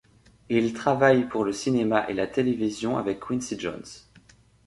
[0.49, 3.83] Il travaille pour le cinéma et la télévision avec Quincy Jones.